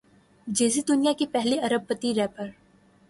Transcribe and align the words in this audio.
جے 0.47 0.67
Z 0.73 0.81
دنیا 0.89 1.13
کے 1.19 1.25
پہلے 1.33 1.55
ارب 1.65 1.81
پتی 1.89 2.13
ریپر 2.17 2.47